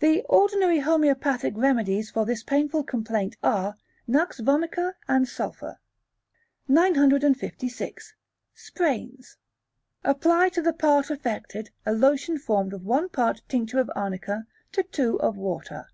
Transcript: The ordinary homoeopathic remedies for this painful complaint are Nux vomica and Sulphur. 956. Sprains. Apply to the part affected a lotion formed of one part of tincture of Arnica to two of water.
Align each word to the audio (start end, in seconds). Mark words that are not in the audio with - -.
The 0.00 0.24
ordinary 0.30 0.78
homoeopathic 0.78 1.52
remedies 1.54 2.10
for 2.10 2.24
this 2.24 2.42
painful 2.42 2.84
complaint 2.84 3.36
are 3.42 3.76
Nux 4.06 4.28
vomica 4.40 4.94
and 5.08 5.28
Sulphur. 5.28 5.78
956. 6.68 8.14
Sprains. 8.54 9.36
Apply 10.04 10.48
to 10.48 10.62
the 10.62 10.72
part 10.72 11.10
affected 11.10 11.68
a 11.84 11.92
lotion 11.92 12.38
formed 12.38 12.72
of 12.72 12.86
one 12.86 13.10
part 13.10 13.40
of 13.40 13.48
tincture 13.48 13.78
of 13.78 13.90
Arnica 13.94 14.46
to 14.72 14.82
two 14.84 15.20
of 15.20 15.36
water. 15.36 15.84